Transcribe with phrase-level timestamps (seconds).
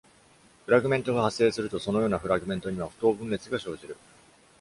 [0.65, 3.95] フラグメントが発生すると、そのようなフラグメントには不当分裂が生じる。